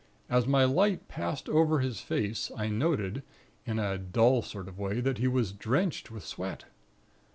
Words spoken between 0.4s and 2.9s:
my light passed over his face, I